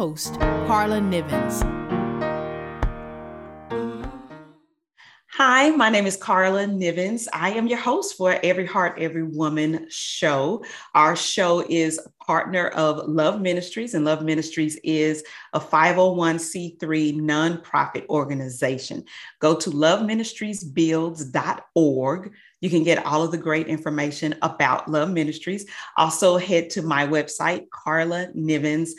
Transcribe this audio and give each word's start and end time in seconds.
host, 0.00 0.32
Carla 0.66 0.98
Nivens. 0.98 1.60
Hi, 5.32 5.68
my 5.68 5.90
name 5.90 6.06
is 6.06 6.16
Carla 6.16 6.64
Nivens. 6.64 7.28
I 7.34 7.50
am 7.50 7.66
your 7.66 7.78
host 7.78 8.16
for 8.16 8.40
Every 8.42 8.64
Heart, 8.64 8.98
Every 8.98 9.24
Woman 9.24 9.88
show. 9.90 10.64
Our 10.94 11.16
show 11.16 11.66
is 11.68 12.00
partner 12.26 12.68
of 12.68 13.08
Love 13.08 13.42
Ministries, 13.42 13.92
and 13.92 14.06
Love 14.06 14.22
Ministries 14.22 14.78
is 14.82 15.22
a 15.52 15.60
501c3 15.60 17.20
nonprofit 17.20 18.08
organization. 18.08 19.04
Go 19.38 19.54
to 19.54 19.70
loveministriesbuilds.org. 19.70 22.32
You 22.62 22.70
can 22.70 22.84
get 22.84 23.04
all 23.04 23.22
of 23.22 23.32
the 23.32 23.38
great 23.38 23.66
information 23.66 24.34
about 24.40 24.88
Love 24.88 25.10
Ministries. 25.10 25.66
Also, 25.98 26.38
head 26.38 26.70
to 26.70 26.80
my 26.80 27.06
website, 27.06 27.68
carlanivens.com. 27.68 28.94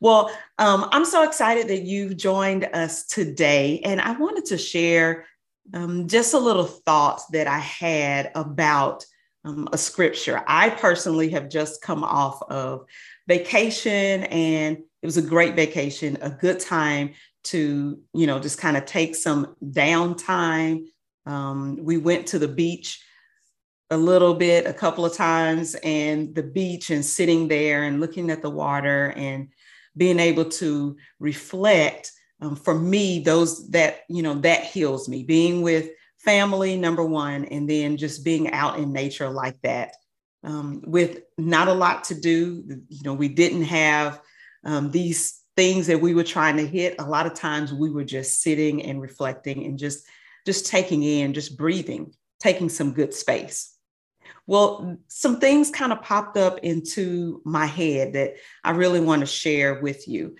Well, 0.00 0.30
um, 0.58 0.88
I'm 0.90 1.04
so 1.04 1.22
excited 1.22 1.68
that 1.68 1.82
you've 1.82 2.16
joined 2.16 2.64
us 2.72 3.06
today, 3.06 3.80
and 3.84 4.00
I 4.00 4.12
wanted 4.12 4.46
to 4.46 4.58
share 4.58 5.26
um, 5.74 6.08
just 6.08 6.34
a 6.34 6.38
little 6.38 6.64
thoughts 6.64 7.26
that 7.26 7.46
I 7.46 7.58
had 7.58 8.30
about 8.34 9.04
um, 9.44 9.68
a 9.72 9.78
scripture. 9.78 10.42
I 10.46 10.70
personally 10.70 11.30
have 11.30 11.48
just 11.48 11.82
come 11.82 12.02
off 12.02 12.42
of 12.50 12.86
vacation, 13.28 14.24
and 14.24 14.78
it 15.02 15.06
was 15.06 15.16
a 15.16 15.22
great 15.22 15.54
vacation, 15.54 16.18
a 16.20 16.30
good 16.30 16.58
time 16.58 17.14
to, 17.44 17.98
you 18.12 18.26
know, 18.26 18.38
just 18.38 18.58
kind 18.58 18.76
of 18.76 18.86
take 18.86 19.14
some 19.14 19.54
downtime. 19.62 20.86
Um, 21.26 21.76
we 21.80 21.96
went 21.96 22.28
to 22.28 22.38
the 22.38 22.48
beach 22.48 23.02
a 23.90 23.96
little 23.96 24.34
bit 24.34 24.66
a 24.66 24.72
couple 24.72 25.04
of 25.04 25.14
times 25.14 25.76
and 25.82 26.34
the 26.34 26.42
beach 26.42 26.90
and 26.90 27.04
sitting 27.04 27.48
there 27.48 27.84
and 27.84 28.00
looking 28.00 28.30
at 28.30 28.42
the 28.42 28.50
water 28.50 29.12
and 29.16 29.48
being 29.96 30.18
able 30.18 30.44
to 30.44 30.96
reflect 31.20 32.12
um, 32.40 32.56
for 32.56 32.74
me 32.74 33.20
those 33.20 33.70
that 33.70 34.00
you 34.08 34.22
know 34.22 34.34
that 34.34 34.64
heals 34.64 35.08
me. 35.08 35.22
Being 35.22 35.62
with 35.62 35.90
family 36.18 36.76
number 36.76 37.04
one 37.04 37.44
and 37.46 37.70
then 37.70 37.96
just 37.96 38.24
being 38.24 38.50
out 38.52 38.78
in 38.78 38.92
nature 38.92 39.30
like 39.30 39.60
that 39.62 39.94
um, 40.42 40.82
with 40.84 41.20
not 41.38 41.68
a 41.68 41.72
lot 41.72 42.04
to 42.04 42.20
do. 42.20 42.64
You 42.88 43.02
know 43.04 43.14
we 43.14 43.28
didn't 43.28 43.64
have 43.64 44.20
um, 44.64 44.90
these 44.90 45.40
things 45.56 45.86
that 45.86 46.00
we 46.00 46.12
were 46.12 46.24
trying 46.24 46.56
to 46.58 46.66
hit. 46.66 46.96
A 46.98 47.08
lot 47.08 47.26
of 47.26 47.34
times 47.34 47.72
we 47.72 47.88
were 47.88 48.04
just 48.04 48.42
sitting 48.42 48.82
and 48.82 49.00
reflecting 49.00 49.64
and 49.64 49.78
just 49.78 50.06
just 50.44 50.66
taking 50.66 51.02
in 51.02 51.32
just 51.32 51.56
breathing 51.56 52.12
taking 52.38 52.68
some 52.68 52.92
good 52.92 53.14
space 53.14 53.75
well, 54.46 54.96
some 55.08 55.40
things 55.40 55.70
kind 55.70 55.92
of 55.92 56.02
popped 56.02 56.36
up 56.36 56.60
into 56.60 57.42
my 57.44 57.66
head 57.66 58.12
that 58.12 58.36
I 58.62 58.70
really 58.70 59.00
want 59.00 59.20
to 59.20 59.26
share 59.26 59.80
with 59.80 60.06
you. 60.06 60.36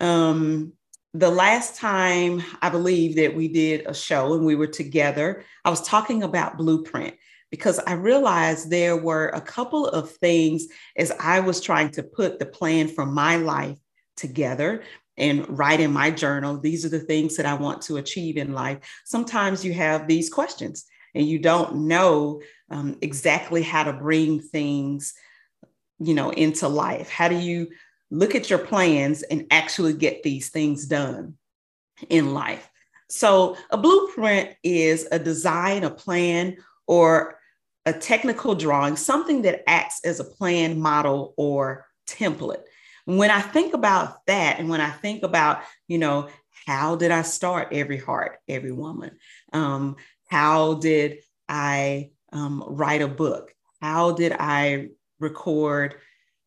Um, 0.00 0.72
the 1.14 1.30
last 1.30 1.76
time 1.76 2.42
I 2.60 2.68
believe 2.68 3.16
that 3.16 3.34
we 3.34 3.48
did 3.48 3.86
a 3.86 3.94
show 3.94 4.34
and 4.34 4.44
we 4.44 4.56
were 4.56 4.66
together, 4.66 5.44
I 5.64 5.70
was 5.70 5.82
talking 5.82 6.22
about 6.22 6.58
blueprint 6.58 7.14
because 7.50 7.78
I 7.78 7.92
realized 7.92 8.70
there 8.70 8.96
were 8.96 9.28
a 9.28 9.40
couple 9.40 9.86
of 9.86 10.10
things 10.10 10.66
as 10.96 11.12
I 11.18 11.40
was 11.40 11.60
trying 11.60 11.90
to 11.92 12.02
put 12.02 12.38
the 12.38 12.46
plan 12.46 12.88
for 12.88 13.06
my 13.06 13.36
life 13.36 13.78
together 14.16 14.82
and 15.16 15.58
write 15.58 15.80
in 15.80 15.92
my 15.92 16.10
journal. 16.10 16.58
These 16.58 16.84
are 16.84 16.90
the 16.90 17.00
things 17.00 17.36
that 17.36 17.46
I 17.46 17.54
want 17.54 17.82
to 17.82 17.96
achieve 17.96 18.36
in 18.36 18.52
life. 18.52 18.78
Sometimes 19.04 19.64
you 19.64 19.72
have 19.72 20.06
these 20.06 20.28
questions 20.28 20.84
and 21.14 21.26
you 21.26 21.38
don't 21.38 21.86
know 21.86 22.42
um, 22.70 22.98
exactly 23.02 23.62
how 23.62 23.84
to 23.84 23.92
bring 23.92 24.40
things 24.40 25.14
you 25.98 26.14
know 26.14 26.30
into 26.30 26.68
life. 26.68 27.08
How 27.08 27.28
do 27.28 27.36
you 27.36 27.68
look 28.10 28.34
at 28.34 28.48
your 28.48 28.58
plans 28.58 29.22
and 29.22 29.46
actually 29.50 29.94
get 29.94 30.22
these 30.22 30.50
things 30.50 30.86
done 30.86 31.34
in 32.08 32.34
life? 32.34 32.68
So 33.10 33.56
a 33.70 33.78
blueprint 33.78 34.54
is 34.62 35.08
a 35.10 35.18
design 35.18 35.84
a 35.84 35.90
plan 35.90 36.58
or 36.86 37.38
a 37.86 37.92
technical 37.92 38.54
drawing 38.54 38.96
something 38.96 39.42
that 39.42 39.68
acts 39.68 40.00
as 40.04 40.20
a 40.20 40.24
plan 40.24 40.78
model 40.78 41.34
or 41.36 41.86
template. 42.06 42.62
When 43.06 43.30
i 43.30 43.40
think 43.40 43.72
about 43.72 44.26
that 44.26 44.58
and 44.58 44.68
when 44.68 44.82
i 44.82 44.90
think 44.90 45.22
about 45.22 45.62
you 45.86 45.96
know 45.96 46.28
how 46.66 46.96
did 46.96 47.10
i 47.10 47.22
start 47.22 47.68
every 47.72 47.96
heart 47.96 48.38
every 48.46 48.72
woman? 48.72 49.18
Um, 49.54 49.96
how 50.28 50.74
did 50.74 51.18
I 51.48 52.10
um, 52.32 52.62
write 52.66 53.02
a 53.02 53.08
book? 53.08 53.52
How 53.80 54.12
did 54.12 54.32
I 54.32 54.88
record 55.18 55.96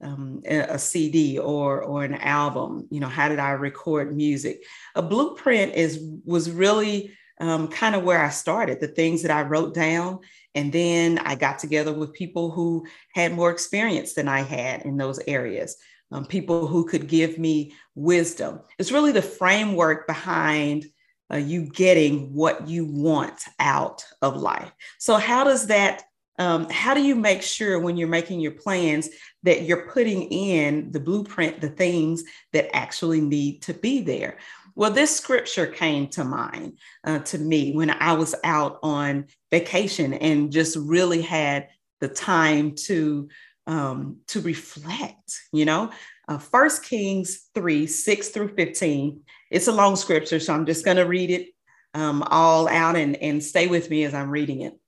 um, 0.02 0.42
a, 0.46 0.60
a, 0.60 0.80
CD 0.80 1.38
or 1.38 1.84
or 1.84 2.04
an 2.04 2.16
album? 2.16 2.88
You 2.90 3.00
know, 3.00 3.08
how 3.08 3.28
did 3.30 3.40
I 3.40 3.52
record 3.52 4.16
music? 4.16 4.64
A 4.96 5.02
blueprint 5.02 5.74
is 5.74 6.00
was 6.26 6.50
really 6.50 7.12
um, 7.40 7.68
kind 7.68 7.96
of 7.96 8.04
where 8.04 8.24
I 8.24 8.30
started. 8.30 8.80
The 8.80 8.88
things 8.88 9.24
that 9.24 9.32
I 9.32 9.42
wrote 9.42 9.74
down, 9.74 10.20
and 10.54 10.72
then 10.72 11.20
I 11.20 11.36
got 11.36 11.60
together 11.60 11.94
with 11.94 12.14
people 12.14 12.52
who 12.52 12.86
had 13.14 13.34
more 13.34 13.52
experience 13.52 14.14
than 14.14 14.28
I 14.28 14.42
had 14.42 14.84
in 14.84 14.98
those 14.98 15.20
areas. 15.28 15.76
Um, 16.14 16.26
people 16.26 16.68
who 16.68 16.86
could 16.86 17.08
give 17.08 17.40
me 17.40 17.74
wisdom. 17.96 18.60
It's 18.78 18.92
really 18.92 19.14
the 19.14 19.22
framework 19.22 20.08
behind 20.08 20.86
uh, 21.32 21.38
you 21.38 21.64
getting 21.64 22.34
what 22.34 22.68
you 22.68 22.86
want 22.86 23.42
out 23.60 24.06
of 24.22 24.38
life. 24.38 24.72
So, 25.00 25.16
how 25.16 25.44
does 25.44 25.68
that? 25.68 26.04
Um, 26.40 26.68
how 26.70 26.94
do 26.94 27.04
you 27.04 27.16
make 27.16 27.44
sure 27.44 27.80
when 27.80 27.98
you're 27.98 28.08
making 28.08 28.40
your 28.40 28.54
plans 28.54 29.10
that 29.44 29.64
you're 29.64 29.92
putting 29.92 30.24
in 30.24 30.92
the 30.92 31.00
blueprint, 31.00 31.62
the 31.62 31.70
things 31.70 32.24
that 32.54 32.76
actually 32.76 33.22
need 33.22 33.62
to 33.64 33.74
be 33.74 34.02
there? 34.02 34.38
Well, 34.76 34.92
this 34.92 35.16
scripture 35.16 35.68
came 35.68 36.08
to 36.10 36.24
mind 36.24 36.80
uh, 37.04 37.20
to 37.20 37.38
me 37.38 37.74
when 37.74 37.90
I 37.90 38.14
was 38.14 38.34
out 38.44 38.80
on 38.82 39.26
vacation 39.52 40.14
and 40.14 40.52
just 40.52 40.78
really 40.78 41.22
had 41.22 41.68
the 42.00 42.08
time 42.08 42.76
to 42.86 43.30
um, 43.68 44.18
to 44.28 44.42
reflect. 44.42 45.42
You 45.52 45.66
know, 45.66 45.92
uh, 46.32 46.38
First 46.38 46.84
Kings 46.84 47.50
three 47.54 47.88
six 47.88 48.30
through 48.30 48.56
fifteen 48.56 49.22
it's 49.52 49.68
a 49.68 49.72
long 49.72 49.98
scripture, 49.98 50.40
so 50.40 50.54
I'm 50.54 50.66
just 50.66 50.86
going 50.86 50.98
to 50.98 51.04
read 51.04 51.30
it 51.30 51.50
um, 51.94 52.24
all 52.24 52.70
out 52.70 52.96
and, 52.96 53.18
and 53.18 53.44
stay 53.44 53.68
with 53.68 53.90
me 53.90 54.06
as 54.06 54.14
I'm 54.14 54.32
reading 54.32 54.62
it. 54.62 54.80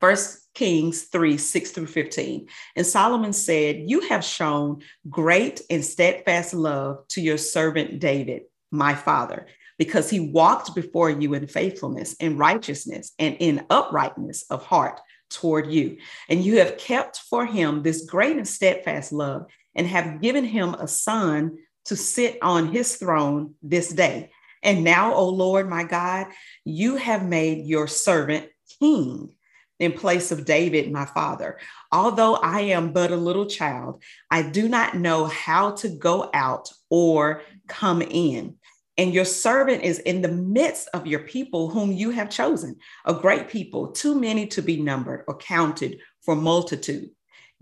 First 0.00 0.46
Kings 0.54 1.02
3 1.02 1.36
6 1.36 1.72
through 1.72 1.86
15. 1.86 2.46
And 2.76 2.86
Solomon 2.86 3.32
said, 3.32 3.82
You 3.90 4.02
have 4.08 4.24
shown 4.24 4.82
great 5.10 5.60
and 5.68 5.84
steadfast 5.84 6.54
love 6.54 7.08
to 7.08 7.20
your 7.20 7.38
servant 7.38 7.98
David, 7.98 8.42
my 8.70 8.94
father, 8.94 9.48
because 9.76 10.08
he 10.08 10.20
walked 10.20 10.76
before 10.76 11.10
you 11.10 11.34
in 11.34 11.48
faithfulness 11.48 12.14
and 12.20 12.38
righteousness 12.38 13.12
and 13.18 13.36
in 13.40 13.66
uprightness 13.68 14.44
of 14.48 14.64
heart 14.64 15.00
toward 15.30 15.72
you. 15.72 15.98
And 16.28 16.44
you 16.44 16.58
have 16.58 16.78
kept 16.78 17.18
for 17.28 17.44
him 17.44 17.82
this 17.82 18.04
great 18.04 18.36
and 18.36 18.46
steadfast 18.46 19.12
love 19.12 19.46
and 19.78 19.86
have 19.86 20.20
given 20.20 20.44
him 20.44 20.74
a 20.74 20.86
son 20.86 21.56
to 21.86 21.96
sit 21.96 22.36
on 22.42 22.70
his 22.70 22.96
throne 22.96 23.54
this 23.62 23.90
day. 23.90 24.30
And 24.62 24.84
now, 24.84 25.14
O 25.14 25.28
Lord, 25.28 25.70
my 25.70 25.84
God, 25.84 26.26
you 26.64 26.96
have 26.96 27.24
made 27.24 27.64
your 27.64 27.86
servant 27.86 28.48
king 28.80 29.32
in 29.78 29.92
place 29.92 30.32
of 30.32 30.44
David, 30.44 30.90
my 30.90 31.04
father. 31.04 31.58
Although 31.92 32.34
I 32.34 32.62
am 32.62 32.92
but 32.92 33.12
a 33.12 33.16
little 33.16 33.46
child, 33.46 34.02
I 34.30 34.42
do 34.42 34.68
not 34.68 34.96
know 34.96 35.26
how 35.26 35.70
to 35.76 35.88
go 35.88 36.28
out 36.34 36.70
or 36.90 37.42
come 37.68 38.02
in. 38.02 38.56
And 38.98 39.14
your 39.14 39.24
servant 39.24 39.84
is 39.84 40.00
in 40.00 40.22
the 40.22 40.32
midst 40.32 40.88
of 40.92 41.06
your 41.06 41.20
people 41.20 41.70
whom 41.70 41.92
you 41.92 42.10
have 42.10 42.28
chosen, 42.28 42.76
a 43.04 43.14
great 43.14 43.48
people, 43.48 43.92
too 43.92 44.18
many 44.18 44.48
to 44.48 44.60
be 44.60 44.82
numbered 44.82 45.24
or 45.28 45.36
counted 45.36 46.00
for 46.22 46.34
multitude. 46.34 47.10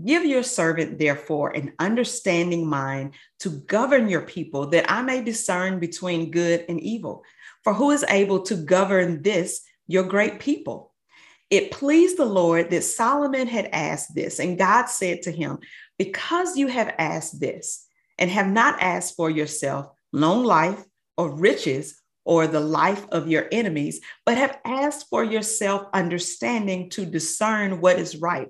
Give 0.04 0.26
your 0.26 0.42
servant, 0.42 0.98
therefore, 0.98 1.50
an 1.50 1.72
understanding 1.78 2.66
mind 2.66 3.14
to 3.40 3.48
govern 3.48 4.08
your 4.08 4.22
people, 4.22 4.66
that 4.68 4.90
I 4.90 5.00
may 5.00 5.22
discern 5.22 5.78
between 5.78 6.30
good 6.30 6.66
and 6.68 6.78
evil. 6.80 7.24
For 7.64 7.72
who 7.72 7.90
is 7.90 8.04
able 8.08 8.42
to 8.42 8.56
govern 8.56 9.22
this, 9.22 9.62
your 9.86 10.04
great 10.04 10.38
people? 10.38 10.92
It 11.48 11.70
pleased 11.70 12.18
the 12.18 12.26
Lord 12.26 12.70
that 12.70 12.82
Solomon 12.82 13.46
had 13.46 13.70
asked 13.72 14.14
this, 14.14 14.38
and 14.38 14.58
God 14.58 14.86
said 14.86 15.22
to 15.22 15.30
him, 15.30 15.58
Because 15.98 16.56
you 16.56 16.66
have 16.66 16.94
asked 16.98 17.40
this, 17.40 17.86
and 18.18 18.30
have 18.30 18.48
not 18.48 18.80
asked 18.80 19.16
for 19.16 19.30
yourself 19.30 19.88
long 20.12 20.44
life 20.44 20.82
or 21.16 21.30
riches 21.30 22.02
or 22.24 22.46
the 22.46 22.60
life 22.60 23.06
of 23.12 23.28
your 23.28 23.46
enemies, 23.52 24.00
but 24.26 24.36
have 24.36 24.58
asked 24.64 25.06
for 25.08 25.22
yourself 25.22 25.86
understanding 25.94 26.90
to 26.90 27.06
discern 27.06 27.80
what 27.80 27.98
is 27.98 28.16
right 28.16 28.48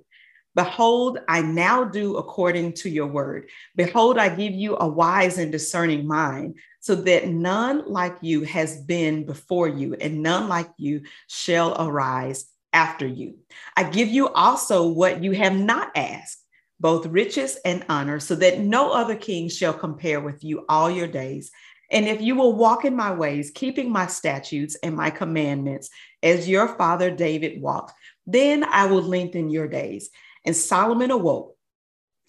Behold, 0.57 1.19
I 1.29 1.43
now 1.43 1.85
do 1.85 2.17
according 2.17 2.73
to 2.73 2.89
your 2.89 3.07
word. 3.07 3.51
Behold, 3.77 4.17
I 4.17 4.35
give 4.35 4.55
you 4.55 4.75
a 4.81 4.89
wise 4.89 5.37
and 5.37 5.53
discerning 5.53 6.09
mind, 6.09 6.57
so 6.81 6.95
that 6.95 7.29
none 7.29 7.85
like 7.87 8.17
you 8.23 8.41
has 8.45 8.81
been 8.81 9.27
before 9.27 9.69
you, 9.69 9.95
and 10.01 10.23
none 10.23 10.49
like 10.49 10.71
you 10.79 11.03
shall 11.29 11.77
arise 11.79 12.47
after 12.73 13.07
you. 13.07 13.35
I 13.77 13.85
give 13.85 14.09
you 14.09 14.29
also 14.31 14.89
what 14.89 15.23
you 15.23 15.33
have 15.33 15.55
not 15.55 15.91
asked, 15.95 16.43
both 16.81 17.05
riches 17.05 17.59
and 17.67 17.85
honor, 17.91 18.19
so 18.19 18.35
that 18.37 18.61
no 18.61 18.93
other 18.93 19.15
king 19.15 19.51
shall 19.51 19.75
compare 19.75 20.21
with 20.21 20.43
you 20.43 20.65
all 20.71 20.91
your 20.91 21.07
days. 21.07 21.51
And 21.91 22.07
if 22.09 22.23
you 22.23 22.35
will 22.35 22.55
walk 22.55 22.87
in 22.87 22.97
my 22.97 23.13
ways, 23.13 23.53
keeping 23.55 23.93
my 23.93 24.07
statutes 24.07 24.75
and 24.83 24.97
my 24.97 25.11
commandments, 25.11 25.91
as 26.23 26.49
your 26.49 26.69
father 26.77 27.11
David 27.11 27.61
walked, 27.61 27.93
then 28.27 28.65
I 28.65 28.87
will 28.87 29.03
lengthen 29.03 29.51
your 29.51 29.69
days. 29.69 30.09
And 30.47 30.57
Solomon 30.57 31.11
awoke, 31.11 31.57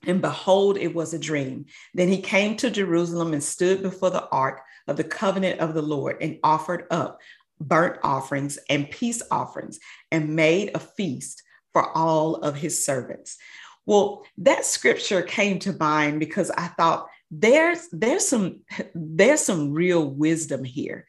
and 0.05 0.21
behold, 0.21 0.77
it 0.77 0.93
was 0.93 1.13
a 1.13 1.19
dream. 1.19 1.65
Then 1.93 2.09
he 2.09 2.21
came 2.21 2.57
to 2.57 2.69
Jerusalem 2.69 3.33
and 3.33 3.43
stood 3.43 3.81
before 3.81 4.09
the 4.09 4.27
ark 4.29 4.61
of 4.87 4.97
the 4.97 5.03
covenant 5.03 5.59
of 5.59 5.73
the 5.73 5.81
Lord 5.81 6.17
and 6.21 6.39
offered 6.43 6.85
up 6.91 7.19
burnt 7.59 7.99
offerings 8.03 8.59
and 8.69 8.89
peace 8.89 9.21
offerings 9.31 9.79
and 10.11 10.35
made 10.35 10.71
a 10.75 10.79
feast 10.79 11.41
for 11.73 11.95
all 11.97 12.35
of 12.35 12.55
his 12.55 12.83
servants. 12.83 13.37
Well, 13.85 14.25
that 14.39 14.65
scripture 14.65 15.21
came 15.21 15.59
to 15.59 15.73
mind 15.73 16.19
because 16.19 16.51
I 16.51 16.67
thought 16.67 17.07
there's 17.31 17.87
there's 17.91 18.27
some 18.27 18.61
there's 18.95 19.41
some 19.41 19.73
real 19.73 20.05
wisdom 20.09 20.63
here. 20.63 21.07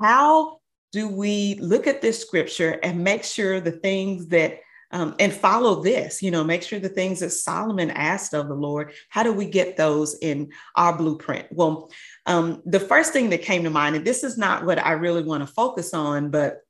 How 0.00 0.60
do 0.92 1.08
we 1.08 1.56
look 1.56 1.86
at 1.86 2.00
this 2.00 2.20
scripture 2.20 2.78
and 2.82 3.04
make 3.04 3.24
sure 3.24 3.60
the 3.60 3.72
things 3.72 4.28
that 4.28 4.60
um, 4.90 5.14
and 5.18 5.32
follow 5.32 5.82
this, 5.82 6.22
you 6.22 6.30
know, 6.30 6.42
make 6.42 6.62
sure 6.62 6.78
the 6.78 6.88
things 6.88 7.20
that 7.20 7.30
Solomon 7.30 7.90
asked 7.90 8.34
of 8.34 8.48
the 8.48 8.54
Lord, 8.54 8.92
how 9.10 9.22
do 9.22 9.32
we 9.32 9.44
get 9.44 9.76
those 9.76 10.16
in 10.20 10.50
our 10.76 10.96
blueprint? 10.96 11.46
Well, 11.50 11.90
um, 12.26 12.62
the 12.64 12.80
first 12.80 13.12
thing 13.12 13.30
that 13.30 13.42
came 13.42 13.64
to 13.64 13.70
mind, 13.70 13.96
and 13.96 14.04
this 14.04 14.24
is 14.24 14.38
not 14.38 14.64
what 14.64 14.78
I 14.78 14.92
really 14.92 15.22
want 15.22 15.46
to 15.46 15.52
focus 15.52 15.92
on, 15.92 16.30
but 16.30 16.62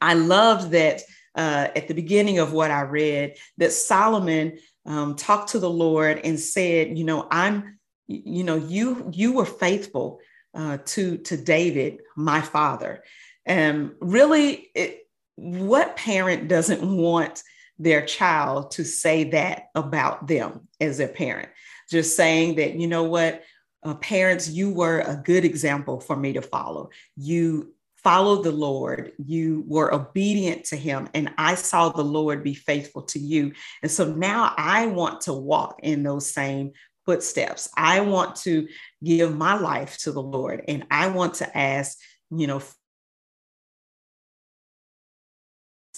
I 0.00 0.14
loved 0.14 0.72
that 0.72 1.02
uh, 1.34 1.68
at 1.74 1.88
the 1.88 1.94
beginning 1.94 2.38
of 2.38 2.52
what 2.52 2.70
I 2.70 2.82
read, 2.82 3.36
that 3.56 3.72
Solomon 3.72 4.58
um, 4.84 5.16
talked 5.16 5.50
to 5.50 5.58
the 5.58 5.70
Lord 5.70 6.20
and 6.24 6.38
said, 6.38 6.98
you 6.98 7.04
know, 7.04 7.26
I'm, 7.30 7.78
you 8.06 8.42
know, 8.44 8.56
you 8.56 9.10
you 9.12 9.34
were 9.34 9.44
faithful 9.44 10.20
uh, 10.54 10.78
to 10.86 11.18
to 11.18 11.36
David, 11.36 12.00
my 12.16 12.40
father, 12.40 13.04
and 13.44 13.92
really, 14.00 14.70
it, 14.74 15.07
what 15.38 15.96
parent 15.96 16.48
doesn't 16.48 16.82
want 16.82 17.44
their 17.78 18.04
child 18.04 18.72
to 18.72 18.84
say 18.84 19.22
that 19.24 19.68
about 19.76 20.26
them 20.26 20.66
as 20.80 20.98
a 20.98 21.06
parent? 21.06 21.48
Just 21.88 22.16
saying 22.16 22.56
that, 22.56 22.74
you 22.74 22.88
know 22.88 23.04
what, 23.04 23.44
uh, 23.84 23.94
parents, 23.94 24.48
you 24.48 24.70
were 24.72 25.00
a 25.00 25.16
good 25.24 25.44
example 25.44 26.00
for 26.00 26.16
me 26.16 26.32
to 26.32 26.42
follow. 26.42 26.90
You 27.16 27.72
followed 28.02 28.42
the 28.42 28.52
Lord, 28.52 29.12
you 29.24 29.64
were 29.66 29.94
obedient 29.94 30.64
to 30.64 30.76
him, 30.76 31.08
and 31.14 31.32
I 31.38 31.54
saw 31.54 31.88
the 31.88 32.02
Lord 32.02 32.42
be 32.42 32.54
faithful 32.54 33.02
to 33.02 33.18
you. 33.18 33.52
And 33.82 33.90
so 33.90 34.12
now 34.12 34.54
I 34.56 34.86
want 34.86 35.20
to 35.22 35.32
walk 35.32 35.80
in 35.82 36.02
those 36.02 36.32
same 36.32 36.72
footsteps. 37.06 37.68
I 37.76 38.00
want 38.00 38.36
to 38.36 38.68
give 39.02 39.36
my 39.36 39.54
life 39.54 39.98
to 39.98 40.12
the 40.12 40.22
Lord, 40.22 40.64
and 40.66 40.84
I 40.90 41.08
want 41.08 41.34
to 41.34 41.58
ask, 41.58 41.96
you 42.30 42.48
know, 42.48 42.60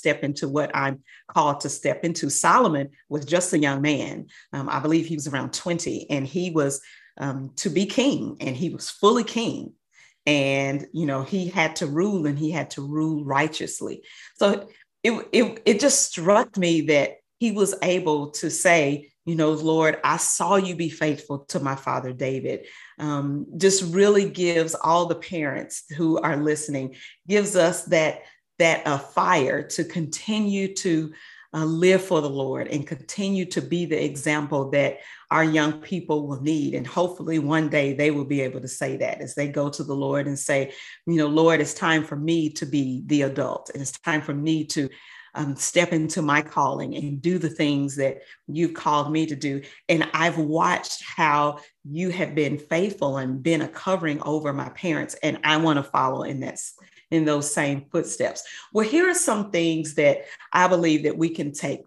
step 0.00 0.24
into 0.24 0.48
what 0.48 0.74
I'm 0.74 1.02
called 1.28 1.60
to 1.60 1.68
step 1.68 2.04
into. 2.04 2.30
Solomon 2.30 2.88
was 3.10 3.26
just 3.26 3.52
a 3.52 3.58
young 3.58 3.82
man. 3.82 4.28
Um, 4.54 4.68
I 4.68 4.80
believe 4.80 5.06
he 5.06 5.14
was 5.14 5.28
around 5.28 5.52
20, 5.52 6.08
and 6.08 6.26
he 6.26 6.50
was 6.50 6.80
um, 7.18 7.52
to 7.56 7.68
be 7.68 7.84
king, 7.84 8.38
and 8.40 8.56
he 8.56 8.70
was 8.70 8.88
fully 8.88 9.24
king. 9.24 9.74
And 10.26 10.86
you 10.92 11.06
know, 11.06 11.22
he 11.22 11.48
had 11.48 11.76
to 11.76 11.86
rule, 11.86 12.26
and 12.26 12.38
he 12.38 12.50
had 12.50 12.70
to 12.70 12.82
rule 12.82 13.24
righteously. 13.24 14.02
So 14.36 14.68
it 15.02 15.28
it, 15.32 15.62
it 15.66 15.80
just 15.80 16.10
struck 16.10 16.56
me 16.56 16.80
that 16.92 17.18
he 17.38 17.52
was 17.52 17.74
able 17.82 18.30
to 18.30 18.50
say, 18.50 19.10
you 19.26 19.34
know, 19.34 19.52
Lord, 19.52 19.98
I 20.02 20.16
saw 20.16 20.56
you 20.56 20.74
be 20.74 20.90
faithful 20.90 21.40
to 21.50 21.60
my 21.60 21.76
father 21.76 22.12
David. 22.12 22.66
Um, 22.98 23.46
just 23.56 23.82
really 23.94 24.28
gives 24.28 24.74
all 24.74 25.06
the 25.06 25.14
parents 25.14 25.84
who 25.96 26.18
are 26.18 26.36
listening, 26.36 26.96
gives 27.28 27.54
us 27.54 27.84
that 27.86 28.22
that 28.60 28.86
uh, 28.86 28.98
fire 28.98 29.62
to 29.62 29.84
continue 29.84 30.74
to 30.76 31.12
uh, 31.52 31.64
live 31.64 32.02
for 32.02 32.20
the 32.20 32.30
Lord 32.30 32.68
and 32.68 32.86
continue 32.86 33.44
to 33.46 33.60
be 33.60 33.84
the 33.84 34.02
example 34.02 34.70
that 34.70 34.98
our 35.30 35.42
young 35.42 35.80
people 35.80 36.26
will 36.28 36.40
need. 36.40 36.74
And 36.74 36.86
hopefully 36.86 37.38
one 37.38 37.68
day 37.68 37.92
they 37.92 38.10
will 38.10 38.24
be 38.24 38.40
able 38.42 38.60
to 38.60 38.68
say 38.68 38.96
that 38.98 39.20
as 39.20 39.34
they 39.34 39.48
go 39.48 39.68
to 39.70 39.82
the 39.82 39.94
Lord 39.94 40.26
and 40.26 40.38
say, 40.38 40.72
you 41.06 41.16
know, 41.16 41.26
Lord, 41.26 41.60
it's 41.60 41.74
time 41.74 42.04
for 42.04 42.16
me 42.16 42.50
to 42.50 42.66
be 42.66 43.02
the 43.06 43.22
adult. 43.22 43.70
And 43.72 43.82
it's 43.82 43.92
time 43.92 44.22
for 44.22 44.34
me 44.34 44.64
to 44.66 44.88
um, 45.34 45.56
step 45.56 45.92
into 45.92 46.22
my 46.22 46.42
calling 46.42 46.96
and 46.96 47.22
do 47.22 47.38
the 47.38 47.48
things 47.48 47.96
that 47.96 48.22
you've 48.48 48.74
called 48.74 49.12
me 49.12 49.26
to 49.26 49.36
do. 49.36 49.62
And 49.88 50.08
I've 50.12 50.38
watched 50.38 51.02
how 51.04 51.60
you 51.84 52.10
have 52.10 52.34
been 52.34 52.58
faithful 52.58 53.18
and 53.18 53.42
been 53.42 53.62
a 53.62 53.68
covering 53.68 54.20
over 54.22 54.52
my 54.52 54.68
parents. 54.70 55.14
And 55.22 55.38
I 55.44 55.56
want 55.58 55.78
to 55.78 55.82
follow 55.84 56.22
in 56.22 56.40
that 56.40 56.58
in 57.10 57.24
those 57.24 57.52
same 57.52 57.86
footsteps. 57.90 58.42
Well, 58.72 58.86
here 58.86 59.08
are 59.08 59.14
some 59.14 59.50
things 59.50 59.94
that 59.94 60.24
I 60.52 60.68
believe 60.68 61.04
that 61.04 61.16
we 61.16 61.30
can 61.30 61.52
take 61.52 61.80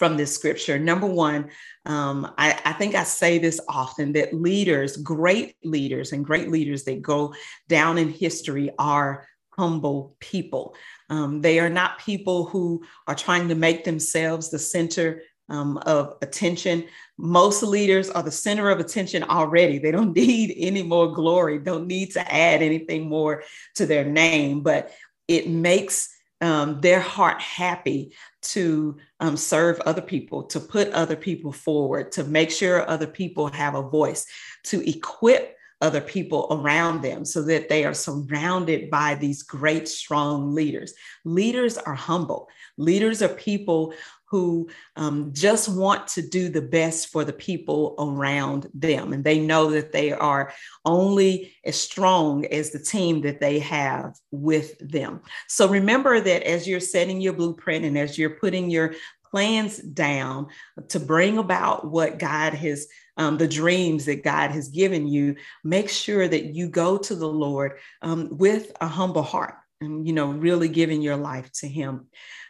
from 0.00 0.16
this 0.16 0.34
scripture. 0.34 0.78
Number 0.78 1.06
one, 1.06 1.50
um, 1.84 2.32
I, 2.38 2.58
I, 2.64 2.72
think 2.72 2.94
I 2.94 3.04
say 3.04 3.36
this 3.38 3.60
often 3.68 4.12
that 4.14 4.32
leaders, 4.32 4.96
great 4.96 5.56
leaders, 5.62 6.12
and 6.12 6.24
great 6.24 6.48
leaders 6.48 6.84
that 6.84 7.02
go 7.02 7.34
down 7.68 7.98
in 7.98 8.08
history 8.08 8.70
are 8.78 9.26
humble 9.58 10.16
people. 10.18 10.74
Um, 11.10 11.42
they 11.42 11.60
are 11.60 11.68
not 11.68 11.98
people 11.98 12.46
who 12.46 12.82
are 13.06 13.14
trying 13.14 13.48
to 13.48 13.54
make 13.54 13.84
themselves 13.84 14.48
the 14.48 14.58
center 14.58 15.20
um, 15.50 15.76
of 15.78 16.16
attention. 16.22 16.86
Most 17.18 17.62
leaders 17.62 18.08
are 18.08 18.22
the 18.22 18.30
center 18.30 18.70
of 18.70 18.80
attention 18.80 19.22
already. 19.24 19.78
They 19.78 19.90
don't 19.90 20.16
need 20.16 20.54
any 20.56 20.82
more 20.82 21.12
glory, 21.12 21.58
don't 21.58 21.86
need 21.86 22.12
to 22.12 22.32
add 22.32 22.62
anything 22.62 23.08
more 23.08 23.42
to 23.74 23.84
their 23.84 24.04
name, 24.04 24.62
but 24.62 24.92
it 25.28 25.48
makes 25.48 26.08
um, 26.40 26.80
their 26.80 27.00
heart 27.00 27.40
happy 27.42 28.14
to 28.42 28.96
um, 29.20 29.36
serve 29.36 29.78
other 29.80 30.00
people, 30.00 30.44
to 30.44 30.58
put 30.58 30.88
other 30.92 31.16
people 31.16 31.52
forward, 31.52 32.12
to 32.12 32.24
make 32.24 32.50
sure 32.50 32.88
other 32.88 33.06
people 33.06 33.48
have 33.48 33.74
a 33.74 33.82
voice, 33.82 34.26
to 34.64 34.88
equip 34.88 35.56
other 35.82 36.00
people 36.00 36.46
around 36.50 37.02
them 37.02 37.24
so 37.24 37.42
that 37.42 37.68
they 37.68 37.84
are 37.84 37.94
surrounded 37.94 38.90
by 38.90 39.14
these 39.14 39.42
great, 39.42 39.88
strong 39.88 40.54
leaders. 40.54 40.92
Leaders 41.24 41.78
are 41.78 41.94
humble. 41.94 42.48
Leaders 42.76 43.22
are 43.22 43.28
people 43.28 43.94
who 44.30 44.68
um, 44.94 45.32
just 45.34 45.68
want 45.68 46.06
to 46.06 46.22
do 46.22 46.48
the 46.48 46.62
best 46.62 47.08
for 47.08 47.24
the 47.24 47.32
people 47.32 47.96
around 47.98 48.68
them. 48.72 49.12
And 49.12 49.24
they 49.24 49.40
know 49.40 49.70
that 49.72 49.90
they 49.90 50.12
are 50.12 50.52
only 50.84 51.52
as 51.64 51.80
strong 51.80 52.46
as 52.46 52.70
the 52.70 52.78
team 52.78 53.22
that 53.22 53.40
they 53.40 53.58
have 53.58 54.14
with 54.30 54.78
them. 54.78 55.20
So 55.48 55.68
remember 55.68 56.20
that 56.20 56.44
as 56.44 56.68
you're 56.68 56.80
setting 56.80 57.20
your 57.20 57.32
blueprint 57.32 57.84
and 57.84 57.98
as 57.98 58.16
you're 58.16 58.30
putting 58.30 58.70
your 58.70 58.94
plans 59.30 59.78
down 59.78 60.48
to 60.88 61.00
bring 61.00 61.38
about 61.38 61.88
what 61.90 62.18
God 62.18 62.54
has, 62.54 62.86
um, 63.16 63.36
the 63.36 63.48
dreams 63.48 64.04
that 64.06 64.22
God 64.22 64.50
has 64.52 64.68
given 64.68 65.08
you, 65.08 65.36
make 65.64 65.88
sure 65.88 66.26
that 66.26 66.46
you 66.46 66.68
go 66.68 66.98
to 66.98 67.14
the 67.16 67.28
Lord 67.28 67.78
um, 68.02 68.28
with 68.30 68.72
a 68.80 68.86
humble 68.86 69.22
heart 69.22 69.54
you 69.80 70.12
know, 70.12 70.30
really 70.30 70.68
giving 70.68 71.02
your 71.02 71.16
life 71.16 71.50
to 71.52 71.68
Him. 71.68 72.06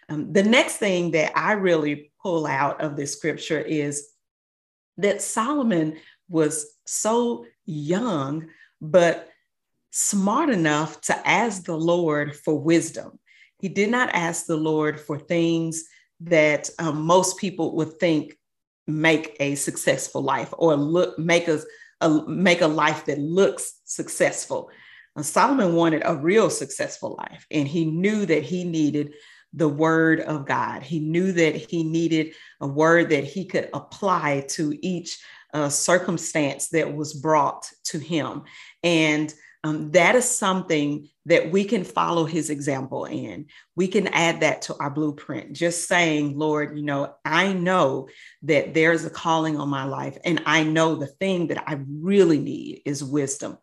Um, 0.08 0.32
the 0.32 0.42
next 0.42 0.76
thing 0.76 1.12
that 1.12 1.32
I 1.36 1.52
really 1.52 2.12
pull 2.22 2.46
out 2.46 2.80
of 2.80 2.96
this 2.96 3.12
scripture 3.12 3.60
is 3.60 4.08
that 4.98 5.22
Solomon 5.22 5.96
was 6.28 6.66
so 6.86 7.46
young, 7.66 8.48
but 8.80 9.28
smart 9.92 10.50
enough 10.50 11.00
to 11.02 11.28
ask 11.28 11.64
the 11.64 11.76
Lord 11.76 12.36
for 12.36 12.58
wisdom. 12.58 13.18
He 13.60 13.68
did 13.68 13.90
not 13.90 14.10
ask 14.12 14.46
the 14.46 14.56
Lord 14.56 15.00
for 15.00 15.18
things 15.18 15.84
that 16.20 16.70
um, 16.78 17.02
most 17.02 17.38
people 17.38 17.76
would 17.76 17.98
think 17.98 18.36
make 18.86 19.36
a 19.40 19.54
successful 19.54 20.22
life 20.22 20.52
or 20.58 20.74
look 20.74 21.18
make 21.18 21.48
a, 21.48 21.60
make 22.26 22.60
a 22.60 22.66
life 22.66 23.04
that 23.06 23.18
looks 23.18 23.80
successful. 23.84 24.70
Solomon 25.20 25.74
wanted 25.74 26.02
a 26.04 26.16
real 26.16 26.50
successful 26.50 27.16
life, 27.18 27.46
and 27.50 27.66
he 27.66 27.84
knew 27.84 28.26
that 28.26 28.42
he 28.42 28.64
needed 28.64 29.14
the 29.52 29.68
word 29.68 30.20
of 30.20 30.46
God. 30.46 30.82
He 30.82 31.00
knew 31.00 31.32
that 31.32 31.56
he 31.56 31.82
needed 31.82 32.34
a 32.60 32.66
word 32.66 33.10
that 33.10 33.24
he 33.24 33.44
could 33.44 33.68
apply 33.74 34.46
to 34.50 34.78
each 34.80 35.18
uh, 35.52 35.68
circumstance 35.68 36.68
that 36.68 36.94
was 36.94 37.14
brought 37.14 37.68
to 37.84 37.98
him. 37.98 38.42
And 38.84 39.34
um, 39.62 39.90
that 39.90 40.14
is 40.14 40.24
something 40.24 41.08
that 41.26 41.50
we 41.50 41.64
can 41.64 41.84
follow 41.84 42.24
his 42.24 42.48
example 42.48 43.04
in. 43.04 43.46
We 43.76 43.88
can 43.88 44.06
add 44.08 44.40
that 44.40 44.62
to 44.62 44.76
our 44.80 44.90
blueprint, 44.90 45.52
just 45.52 45.86
saying, 45.86 46.38
Lord, 46.38 46.78
you 46.78 46.84
know, 46.84 47.14
I 47.24 47.52
know 47.52 48.08
that 48.42 48.72
there's 48.72 49.04
a 49.04 49.10
calling 49.10 49.60
on 49.60 49.68
my 49.68 49.84
life, 49.84 50.16
and 50.24 50.42
I 50.46 50.62
know 50.62 50.94
the 50.94 51.08
thing 51.08 51.48
that 51.48 51.62
I 51.68 51.80
really 51.86 52.38
need 52.38 52.82
is 52.86 53.04
wisdom. 53.04 53.58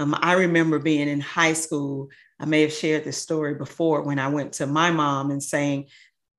Um, 0.00 0.16
I 0.18 0.32
remember 0.32 0.78
being 0.78 1.08
in 1.08 1.20
high 1.20 1.52
school. 1.52 2.08
I 2.38 2.46
may 2.46 2.62
have 2.62 2.72
shared 2.72 3.04
this 3.04 3.18
story 3.18 3.54
before 3.54 4.00
when 4.00 4.18
I 4.18 4.28
went 4.28 4.54
to 4.54 4.66
my 4.66 4.90
mom 4.90 5.30
and 5.30 5.42
saying, 5.42 5.88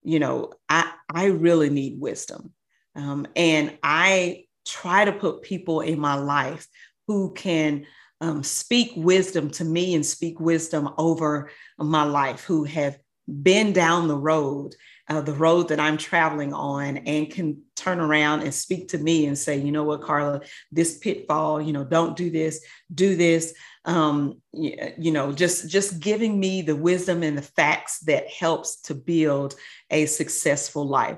you 0.02 0.18
know, 0.18 0.54
I, 0.68 0.92
I 1.08 1.26
really 1.26 1.70
need 1.70 2.02
wisdom. 2.02 2.54
Um, 2.96 3.28
and 3.36 3.78
I 3.84 4.46
try 4.66 5.06
to 5.06 5.12
put 5.12 5.44
people 5.44 5.82
in 5.82 6.00
my 6.00 6.16
life 6.16 6.66
who 7.06 7.34
can 7.34 7.86
um, 8.20 8.42
speak 8.42 8.94
wisdom 8.96 9.52
to 9.52 9.64
me 9.64 9.94
and 9.94 10.04
speak 10.04 10.40
wisdom 10.40 10.90
over 10.98 11.52
my 11.78 12.04
life, 12.04 12.44
who 12.44 12.64
have 12.64 12.98
been 13.32 13.74
down 13.74 14.08
the 14.08 14.18
road, 14.18 14.76
uh, 15.08 15.22
the 15.22 15.34
road 15.34 15.70
that 15.70 15.80
I'm 15.80 15.98
traveling 15.98 16.54
on, 16.54 16.98
and 16.98 17.30
can 17.30 17.62
turn 17.76 18.00
around 18.00 18.42
and 18.42 18.54
speak 18.54 18.90
to 18.90 18.98
me 18.98 19.26
and 19.26 19.38
say, 19.38 19.58
you 19.58 19.72
know 19.72 19.84
what, 19.84 20.02
Carla, 20.02 20.42
this 20.72 20.98
pitfall, 20.98 21.62
you 21.62 21.74
know, 21.74 21.84
don't 21.84 22.16
do 22.16 22.30
this, 22.30 22.64
do 22.94 23.16
this. 23.16 23.54
Um, 23.86 24.42
you, 24.54 24.76
you 24.98 25.12
know, 25.12 25.32
just 25.32 25.70
just 25.70 26.00
giving 26.00 26.40
me 26.40 26.62
the 26.62 26.76
wisdom 26.76 27.24
and 27.24 27.38
the 27.38 27.42
facts 27.42 28.00
that 28.02 28.30
helps 28.30 28.82
to 28.84 28.96
build 28.96 29.56
a 29.90 30.06
successful 30.06 30.88
life. 30.88 31.18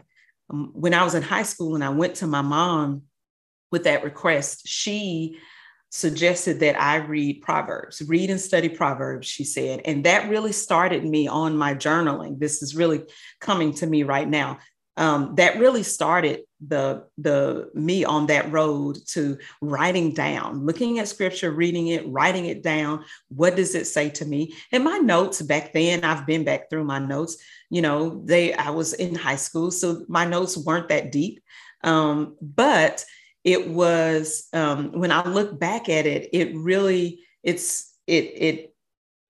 Um, 0.49 0.71
when 0.73 0.93
I 0.93 1.03
was 1.03 1.15
in 1.15 1.23
high 1.23 1.43
school 1.43 1.75
and 1.75 1.83
I 1.83 1.89
went 1.89 2.15
to 2.15 2.27
my 2.27 2.41
mom 2.41 3.03
with 3.71 3.83
that 3.83 4.03
request, 4.03 4.67
she 4.67 5.37
suggested 5.93 6.59
that 6.61 6.81
I 6.81 6.95
read 6.95 7.43
Proverbs, 7.43 8.01
read 8.01 8.31
and 8.31 8.41
study 8.41 8.67
Proverbs, 8.67 9.27
she 9.27 9.43
said. 9.43 9.79
And 9.85 10.03
that 10.05 10.27
really 10.27 10.51
started 10.51 11.05
me 11.05 11.27
on 11.27 11.55
my 11.55 11.75
journaling. 11.75 12.39
This 12.39 12.63
is 12.63 12.75
really 12.75 13.03
coming 13.39 13.75
to 13.75 13.85
me 13.85 14.01
right 14.01 14.27
now. 14.27 14.57
Um, 14.97 15.35
that 15.35 15.59
really 15.59 15.83
started 15.83 16.41
the 16.67 17.05
the 17.19 17.69
me 17.75 18.05
on 18.05 18.25
that 18.27 18.51
road 18.51 18.97
to 19.09 19.37
writing 19.61 20.13
down 20.13 20.65
looking 20.65 20.99
at 20.99 21.09
scripture 21.09 21.51
reading 21.51 21.87
it 21.87 22.07
writing 22.07 22.45
it 22.45 22.63
down 22.63 23.03
what 23.27 23.57
does 23.57 23.75
it 23.75 23.85
say 23.85 24.09
to 24.11 24.23
me 24.23 24.53
and 24.71 24.83
my 24.83 24.97
notes 24.99 25.41
back 25.41 25.73
then 25.73 26.05
i've 26.05 26.25
been 26.25 26.45
back 26.45 26.69
through 26.69 26.85
my 26.85 26.99
notes 26.99 27.35
you 27.69 27.81
know 27.81 28.21
they 28.23 28.53
i 28.53 28.69
was 28.69 28.93
in 28.93 29.13
high 29.13 29.35
school 29.35 29.71
so 29.71 30.05
my 30.07 30.23
notes 30.23 30.55
weren't 30.55 30.87
that 30.87 31.11
deep 31.11 31.43
um, 31.83 32.37
but 32.39 33.03
it 33.43 33.67
was 33.67 34.47
um, 34.53 34.91
when 34.93 35.11
I 35.11 35.27
look 35.27 35.59
back 35.59 35.89
at 35.89 36.05
it, 36.05 36.29
it 36.33 36.55
really 36.55 37.21
it's 37.43 37.93
it 38.07 38.31
it 38.35 38.75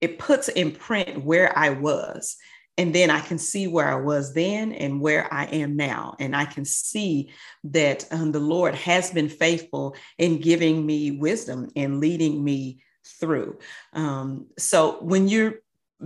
it 0.01 0.19
puts 0.19 0.49
in 0.49 0.71
print 0.71 1.23
where 1.23 1.57
I 1.57 1.69
was. 1.69 2.35
And 2.77 2.93
then 2.93 3.11
I 3.11 3.19
can 3.19 3.37
see 3.37 3.67
where 3.67 3.87
I 3.87 3.95
was 3.95 4.33
then 4.33 4.73
and 4.73 4.99
where 4.99 5.31
I 5.31 5.45
am 5.45 5.75
now. 5.75 6.15
And 6.19 6.35
I 6.35 6.45
can 6.45 6.65
see 6.65 7.31
that 7.65 8.05
um, 8.11 8.31
the 8.31 8.39
Lord 8.39 8.73
has 8.73 9.11
been 9.11 9.29
faithful 9.29 9.95
in 10.17 10.41
giving 10.41 10.83
me 10.83 11.11
wisdom 11.11 11.69
and 11.75 11.99
leading 11.99 12.43
me 12.43 12.81
through. 13.19 13.59
Um, 13.93 14.47
so 14.57 14.97
when 15.03 15.27
you're 15.27 15.59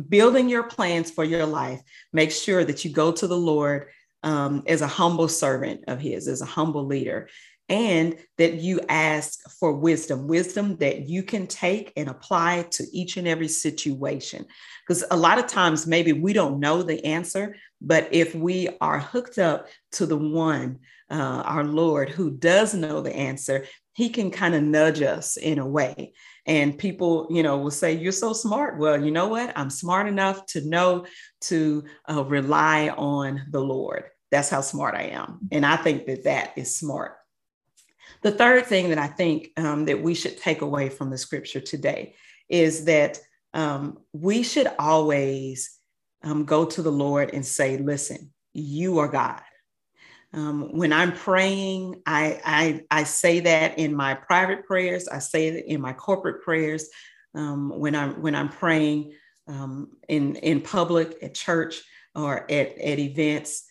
building 0.10 0.50
your 0.50 0.64
plans 0.64 1.10
for 1.10 1.24
your 1.24 1.46
life, 1.46 1.82
make 2.12 2.32
sure 2.32 2.64
that 2.66 2.84
you 2.84 2.92
go 2.92 3.12
to 3.14 3.28
the 3.28 3.38
Lord 3.38 3.88
um, 4.24 4.64
as 4.68 4.82
a 4.82 4.88
humble 4.88 5.28
servant 5.28 5.86
of 5.88 6.00
His, 6.00 6.28
as 6.28 6.42
a 6.42 6.46
humble 6.46 6.86
leader, 6.86 7.30
and 7.70 8.18
that 8.38 8.56
you 8.56 8.80
ask 8.88 9.40
for 9.60 9.74
wisdom, 9.74 10.28
wisdom 10.28 10.78
that 10.78 11.08
you 11.10 11.22
can 11.24 11.48
take 11.48 11.92
and 11.98 12.10
apply 12.10 12.66
to 12.72 12.86
each 12.94 13.18
and 13.18 13.28
every 13.28 13.48
situation. 13.48 14.46
Because 14.86 15.04
a 15.12 15.18
lot 15.18 15.38
of 15.38 15.48
times, 15.48 15.86
maybe 15.86 16.14
we 16.14 16.34
don't 16.34 16.60
know 16.60 16.82
the 16.82 17.04
answer, 17.04 17.56
but 17.82 18.08
if 18.12 18.34
we 18.34 18.70
are 18.80 19.00
hooked 19.00 19.38
up 19.38 19.68
to 19.94 20.06
the 20.06 20.18
one, 20.18 20.80
uh, 21.10 21.44
our 21.46 21.64
Lord, 21.64 22.10
who 22.10 22.32
does 22.32 22.74
know 22.74 23.02
the 23.02 23.16
answer, 23.16 23.66
he 23.94 24.10
can 24.10 24.30
kind 24.30 24.56
of 24.56 24.64
nudge 24.64 25.02
us 25.02 25.38
in 25.38 25.60
a 25.60 25.68
way. 25.68 26.14
And 26.46 26.78
people, 26.78 27.28
you 27.30 27.44
know, 27.44 27.58
will 27.58 27.72
say, 27.72 27.94
You're 27.94 28.12
so 28.12 28.32
smart. 28.32 28.78
Well, 28.78 29.04
you 29.04 29.12
know 29.12 29.28
what? 29.28 29.52
I'm 29.58 29.70
smart 29.70 30.08
enough 30.08 30.46
to 30.48 30.68
know 30.68 31.06
to 31.42 31.84
uh, 32.10 32.24
rely 32.24 32.90
on 32.90 33.44
the 33.50 33.62
Lord. 33.62 34.06
That's 34.32 34.50
how 34.50 34.62
smart 34.62 34.96
I 34.96 35.04
am. 35.04 35.40
And 35.52 35.66
I 35.66 35.78
think 35.78 36.06
that 36.06 36.24
that 36.26 36.54
is 36.58 36.76
smart. 36.76 37.17
The 38.22 38.32
third 38.32 38.66
thing 38.66 38.90
that 38.90 38.98
I 38.98 39.08
think 39.08 39.52
um, 39.58 39.86
that 39.86 40.02
we 40.02 40.14
should 40.14 40.38
take 40.38 40.62
away 40.62 40.90
from 40.90 41.10
the 41.10 41.18
scripture 41.18 41.60
today 41.60 42.16
is 42.50 42.86
that 42.86 43.20
um, 43.54 44.00
we 44.14 44.44
should 44.44 44.68
always 44.80 45.78
um, 46.24 46.46
go 46.46 46.66
to 46.66 46.82
the 46.82 46.92
Lord 46.92 47.34
and 47.34 47.46
say, 47.46 47.78
Listen, 47.78 48.32
you 48.54 49.00
are 49.00 49.08
God. 49.08 49.42
Um, 50.34 50.70
when 50.74 50.92
I'm 50.92 51.14
praying, 51.14 52.02
I, 52.06 52.42
I, 52.44 52.82
I, 52.92 53.04
say 53.06 53.40
that 53.40 53.80
in 53.80 53.96
my 53.96 54.14
private 54.14 54.66
prayers, 54.66 55.08
I 55.08 55.20
say 55.20 55.48
it 55.48 55.66
in 55.68 55.80
my 55.80 55.94
corporate 55.94 56.44
prayers. 56.44 56.90
Um, 57.34 57.70
when, 57.70 57.96
I'm, 57.96 58.22
when 58.22 58.36
I'm 58.36 58.50
praying 58.50 59.14
um, 59.48 59.90
in, 60.10 60.36
in 60.36 60.62
public, 60.62 61.18
at 61.22 61.34
church, 61.34 61.82
or 62.14 62.40
at, 62.52 62.78
at 62.78 63.00
events, 63.00 63.64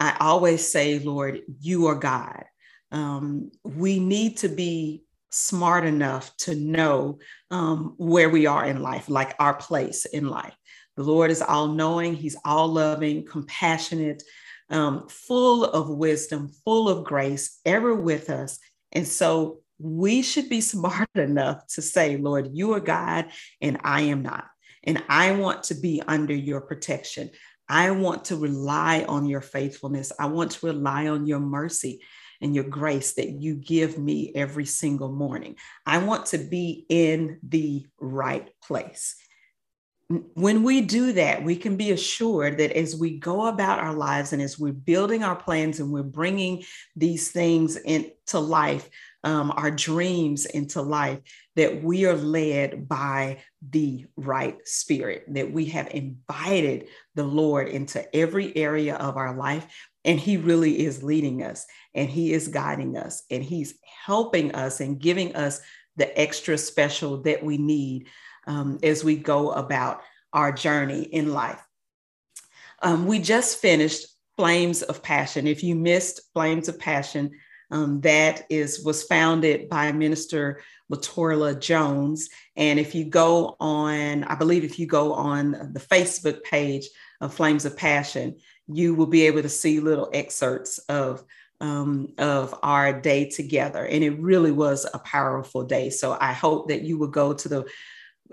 I 0.00 0.16
always 0.18 0.70
say, 0.70 0.98
Lord, 0.98 1.42
you 1.60 1.86
are 1.86 1.94
God 1.94 2.44
um, 2.92 3.50
we 3.64 3.98
need 3.98 4.36
to 4.38 4.48
be 4.48 5.02
smart 5.30 5.84
enough 5.84 6.36
to 6.36 6.54
know 6.54 7.18
um, 7.50 7.94
where 7.96 8.28
we 8.28 8.46
are 8.46 8.66
in 8.66 8.82
life, 8.82 9.08
like 9.08 9.34
our 9.38 9.54
place 9.54 10.04
in 10.04 10.28
life. 10.28 10.54
The 10.96 11.02
Lord 11.02 11.30
is 11.30 11.40
all 11.40 11.68
knowing, 11.68 12.14
He's 12.14 12.36
all 12.44 12.68
loving, 12.68 13.24
compassionate, 13.24 14.22
um, 14.68 15.08
full 15.08 15.64
of 15.64 15.88
wisdom, 15.88 16.50
full 16.64 16.88
of 16.88 17.04
grace, 17.04 17.60
ever 17.64 17.94
with 17.94 18.28
us. 18.28 18.58
And 18.92 19.08
so 19.08 19.60
we 19.78 20.22
should 20.22 20.50
be 20.50 20.60
smart 20.72 21.08
enough 21.14 21.66
to 21.74 21.82
say, 21.82 22.18
Lord, 22.18 22.50
you 22.52 22.74
are 22.74 22.80
God 22.80 23.30
and 23.60 23.78
I 23.82 24.02
am 24.02 24.22
not. 24.22 24.44
And 24.84 25.02
I 25.08 25.32
want 25.32 25.64
to 25.64 25.74
be 25.74 26.02
under 26.06 26.34
your 26.34 26.60
protection. 26.60 27.30
I 27.68 27.90
want 27.92 28.26
to 28.26 28.36
rely 28.36 29.04
on 29.08 29.26
your 29.26 29.40
faithfulness. 29.40 30.12
I 30.18 30.26
want 30.26 30.50
to 30.52 30.66
rely 30.66 31.06
on 31.08 31.26
your 31.26 31.40
mercy 31.40 32.02
and 32.42 32.54
your 32.54 32.64
grace 32.64 33.14
that 33.14 33.30
you 33.30 33.54
give 33.54 33.98
me 33.98 34.32
every 34.34 34.66
single 34.66 35.10
morning. 35.10 35.56
I 35.86 35.98
want 35.98 36.26
to 36.26 36.38
be 36.38 36.84
in 36.88 37.38
the 37.42 37.86
right 38.00 38.48
place. 38.62 39.16
When 40.34 40.62
we 40.62 40.82
do 40.82 41.12
that, 41.12 41.42
we 41.42 41.56
can 41.56 41.76
be 41.76 41.92
assured 41.92 42.58
that 42.58 42.72
as 42.72 42.94
we 42.94 43.18
go 43.18 43.46
about 43.46 43.78
our 43.78 43.94
lives 43.94 44.34
and 44.34 44.42
as 44.42 44.58
we're 44.58 44.72
building 44.72 45.22
our 45.22 45.36
plans 45.36 45.80
and 45.80 45.90
we're 45.90 46.02
bringing 46.02 46.64
these 46.96 47.30
things 47.30 47.76
into 47.76 48.38
life, 48.38 48.90
um, 49.24 49.52
our 49.56 49.70
dreams 49.70 50.44
into 50.44 50.82
life, 50.82 51.20
that 51.56 51.82
we 51.82 52.04
are 52.04 52.16
led 52.16 52.88
by 52.88 53.38
the 53.70 54.04
right 54.16 54.58
spirit, 54.66 55.24
that 55.28 55.50
we 55.50 55.66
have 55.66 55.88
invited 55.94 56.88
the 57.14 57.24
Lord 57.24 57.68
into 57.68 58.04
every 58.14 58.54
area 58.56 58.96
of 58.96 59.16
our 59.16 59.34
life. 59.34 59.66
And 60.04 60.18
He 60.18 60.36
really 60.36 60.84
is 60.84 61.02
leading 61.02 61.42
us 61.42 61.66
and 61.94 62.08
He 62.08 62.32
is 62.32 62.48
guiding 62.48 62.96
us 62.96 63.22
and 63.30 63.42
He's 63.42 63.74
helping 64.04 64.54
us 64.54 64.80
and 64.80 64.98
giving 64.98 65.36
us 65.36 65.60
the 65.96 66.18
extra 66.18 66.56
special 66.58 67.22
that 67.22 67.44
we 67.44 67.58
need 67.58 68.08
um, 68.46 68.78
as 68.82 69.04
we 69.04 69.16
go 69.16 69.52
about 69.52 70.00
our 70.32 70.52
journey 70.52 71.02
in 71.02 71.32
life. 71.32 71.62
Um, 72.82 73.06
we 73.06 73.20
just 73.20 73.58
finished 73.58 74.06
Flames 74.36 74.82
of 74.82 75.02
Passion. 75.02 75.46
If 75.46 75.62
you 75.62 75.74
missed 75.74 76.20
Flames 76.32 76.68
of 76.68 76.78
Passion, 76.78 77.30
um, 77.70 78.00
that 78.02 78.44
is 78.50 78.84
was 78.84 79.04
founded 79.04 79.68
by 79.68 79.92
Minister 79.92 80.62
Latorla 80.90 81.58
Jones. 81.58 82.28
And 82.56 82.78
if 82.78 82.94
you 82.94 83.04
go 83.04 83.56
on, 83.60 84.24
I 84.24 84.34
believe 84.34 84.64
if 84.64 84.78
you 84.78 84.86
go 84.86 85.14
on 85.14 85.52
the 85.72 85.80
Facebook 85.80 86.42
page 86.42 86.88
of 87.20 87.32
Flames 87.32 87.64
of 87.64 87.76
Passion, 87.76 88.36
you 88.74 88.94
will 88.94 89.06
be 89.06 89.26
able 89.26 89.42
to 89.42 89.48
see 89.48 89.80
little 89.80 90.10
excerpts 90.12 90.78
of 90.88 91.24
um, 91.60 92.12
of 92.18 92.58
our 92.62 93.00
day 93.00 93.30
together. 93.30 93.86
And 93.86 94.02
it 94.02 94.18
really 94.18 94.50
was 94.50 94.84
a 94.92 94.98
powerful 94.98 95.62
day. 95.62 95.90
So 95.90 96.16
I 96.20 96.32
hope 96.32 96.68
that 96.68 96.82
you 96.82 96.98
will 96.98 97.08
go 97.08 97.32
to 97.32 97.48
the 97.48 97.64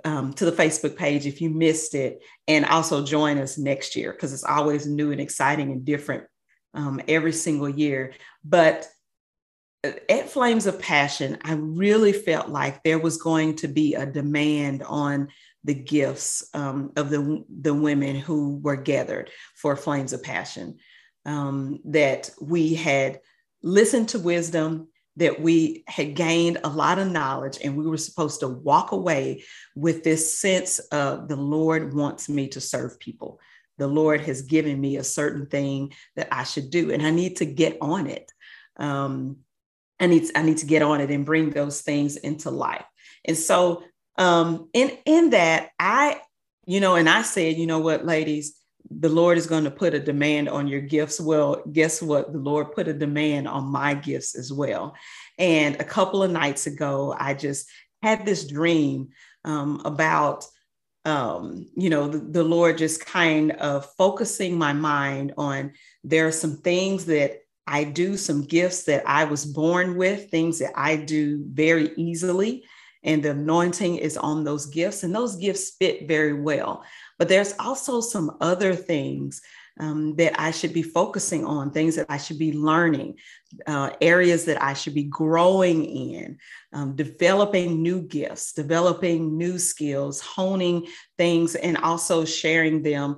um, 0.04 0.34
to 0.34 0.46
the 0.46 0.52
Facebook 0.52 0.96
page 0.96 1.26
if 1.26 1.42
you 1.42 1.50
missed 1.50 1.94
it, 1.94 2.24
and 2.48 2.66
also 2.66 3.04
join 3.04 3.38
us 3.38 3.58
next 3.58 3.96
year 3.96 4.12
because 4.12 4.34
it's 4.34 4.44
always 4.44 4.88
new 4.88 5.12
and 5.12 5.22
exciting 5.22 5.72
and 5.72 5.86
different 5.86 6.24
um, 6.74 7.02
every 7.08 7.34
single 7.34 7.70
year. 7.70 8.14
But 8.44 8.88
uh, 9.84 9.92
at 10.10 10.30
Flames 10.30 10.66
of 10.66 10.80
Passion, 10.80 11.38
I 11.44 11.54
really 11.54 12.14
felt 12.14 12.50
like 12.50 12.84
there 12.84 13.00
was 13.00 13.18
going 13.18 13.58
to 13.58 13.68
be 13.68 13.96
a 13.96 14.06
demand 14.06 14.84
on 14.84 15.30
the 15.64 15.74
gifts 15.74 16.48
um, 16.54 16.92
of 16.96 17.10
the, 17.10 17.44
the 17.50 17.74
women 17.74 18.16
who 18.16 18.58
were 18.58 18.76
gathered 18.76 19.30
for 19.56 19.76
Flames 19.76 20.14
of 20.14 20.24
Passion 20.24 20.78
um, 21.26 21.80
that 21.86 22.30
we 22.42 22.74
had 22.76 23.20
listened 23.62 24.10
to 24.10 24.20
wisdom, 24.20 24.88
that 25.18 25.42
we 25.42 25.84
had 25.88 26.16
gained 26.16 26.60
a 26.64 26.70
lot 26.70 26.98
of 26.98 27.12
knowledge, 27.12 27.60
and 27.64 27.76
we 27.76 27.86
were 27.86 27.98
supposed 27.98 28.40
to 28.40 28.48
walk 28.48 28.94
away 28.94 29.44
with 29.76 30.04
this 30.04 30.40
sense 30.40 30.80
of 30.80 31.28
the 31.28 31.36
Lord 31.36 31.94
wants 31.94 32.30
me 32.30 32.48
to 32.50 32.62
serve 32.62 33.00
people. 33.00 33.40
The 33.78 33.88
Lord 33.88 34.22
has 34.22 34.44
given 34.44 34.80
me 34.80 34.98
a 34.98 35.04
certain 35.04 35.46
thing 35.46 35.94
that 36.16 36.30
I 36.32 36.44
should 36.44 36.70
do, 36.70 36.92
and 36.92 37.06
I 37.06 37.12
need 37.12 37.38
to 37.38 37.46
get 37.46 37.78
on 37.82 38.08
it. 38.08 38.32
Um, 38.78 39.38
I 40.00 40.08
need, 40.08 40.30
I 40.36 40.42
need 40.42 40.60
to 40.60 40.66
get 40.66 40.82
on 40.82 41.02
it 41.02 41.12
and 41.12 41.26
bring 41.26 41.50
those 41.50 41.82
things 41.82 42.16
into 42.16 42.50
life. 42.50 42.86
And 43.26 43.36
so 43.38 43.84
um, 44.20 44.70
in, 44.74 44.92
in 45.06 45.32
that, 45.32 45.72
I, 45.80 46.22
you 46.68 46.80
know, 46.80 46.96
and 46.96 47.10
I 47.10 47.24
said, 47.24 47.56
you 47.56 47.66
know 47.66 47.80
what, 47.80 48.06
ladies, 48.06 48.56
the 48.92 49.10
Lord 49.10 49.38
is 49.38 49.48
going 49.48 49.64
to 49.64 49.72
put 49.72 49.94
a 49.94 50.00
demand 50.00 50.50
on 50.50 50.68
your 50.68 50.82
gifts. 50.82 51.22
Well, 51.22 51.64
guess 51.72 52.02
what? 52.02 52.34
The 52.34 52.40
Lord 52.40 52.74
put 52.74 52.88
a 52.88 52.94
demand 52.94 53.48
on 53.48 53.72
my 53.72 53.94
gifts 53.94 54.36
as 54.36 54.52
well. 54.52 54.96
And 55.38 55.76
a 55.80 55.84
couple 55.84 56.22
of 56.22 56.32
nights 56.32 56.68
ago, 56.68 57.16
I 57.18 57.34
just 57.34 57.70
had 58.04 58.26
this 58.26 58.46
dream 58.46 59.10
um, 59.46 59.82
about, 59.86 60.46
um, 61.06 61.68
you 61.78 61.90
know, 61.90 62.08
the, 62.08 62.20
the 62.20 62.44
Lord 62.44 62.78
just 62.78 63.06
kind 63.06 63.52
of 63.54 63.86
focusing 63.98 64.58
my 64.58 64.74
mind 64.74 65.34
on 65.38 65.74
there 66.04 66.28
are 66.28 66.32
some 66.32 66.58
things 66.58 67.06
that 67.06 67.40
I 67.68 67.84
do, 67.84 68.18
some 68.18 68.44
gifts 68.44 68.84
that 68.84 69.08
I 69.08 69.26
was 69.26 69.46
born 69.46 69.96
with, 69.96 70.30
things 70.30 70.60
that 70.60 70.74
I 70.76 70.96
do 70.96 71.46
very 71.48 71.92
easily. 71.96 72.64
And 73.04 73.24
the 73.24 73.32
anointing 73.32 73.96
is 73.98 74.18
on 74.18 74.44
those 74.44 74.66
gifts, 74.66 75.04
and 75.04 75.16
those 75.16 75.36
gifts 75.36 75.72
fit 75.80 76.08
very 76.08 76.34
well. 76.34 76.84
But 77.18 77.30
there's 77.30 77.54
also 77.60 78.02
some 78.02 78.38
other 78.42 78.76
things 78.76 79.42
um, 79.80 80.16
that 80.18 80.40
I 80.40 80.52
should 80.52 80.74
be 80.74 80.82
focusing 80.82 81.46
on, 81.46 81.72
things 81.72 81.96
that 81.96 82.08
I 82.10 82.18
should 82.18 82.38
be 82.38 82.52
learning, 82.52 83.16
uh, 83.66 83.92
areas 84.02 84.46
that 84.46 84.62
I 84.62 84.74
should 84.74 84.94
be 84.94 85.06
growing 85.06 85.86
in, 85.86 86.38
um, 86.74 86.96
developing 86.96 87.82
new 87.82 88.02
gifts, 88.02 88.52
developing 88.52 89.38
new 89.38 89.58
skills, 89.58 90.20
honing 90.20 90.88
things, 91.18 91.56
and 91.56 91.78
also 91.78 92.26
sharing 92.26 92.84
them 92.84 93.18